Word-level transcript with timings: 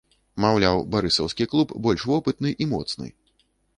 Маўляў, 0.43 0.77
барысаўскі 0.95 1.47
клуб 1.51 1.75
больш 1.89 2.07
вопытны 2.13 2.55
і 2.67 2.69
моцны. 2.73 3.07